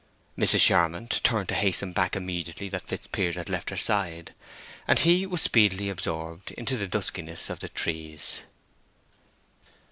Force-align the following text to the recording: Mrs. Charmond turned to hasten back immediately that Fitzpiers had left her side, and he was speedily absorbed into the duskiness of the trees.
Mrs. 0.35 0.61
Charmond 0.61 1.21
turned 1.23 1.47
to 1.49 1.53
hasten 1.53 1.93
back 1.93 2.15
immediately 2.15 2.69
that 2.69 2.87
Fitzpiers 2.87 3.35
had 3.35 3.49
left 3.49 3.69
her 3.69 3.77
side, 3.77 4.33
and 4.87 4.99
he 5.01 5.27
was 5.27 5.43
speedily 5.43 5.89
absorbed 5.91 6.49
into 6.53 6.75
the 6.75 6.87
duskiness 6.87 7.51
of 7.51 7.59
the 7.59 7.69
trees. 7.69 8.41